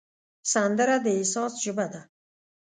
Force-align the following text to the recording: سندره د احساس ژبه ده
سندره 0.51 0.95
د 1.05 1.07
احساس 1.17 1.53
ژبه 1.63 1.85
ده 1.93 2.01